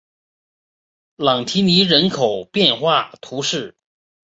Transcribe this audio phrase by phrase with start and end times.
[1.17, 3.75] 朗提尼人口变化图示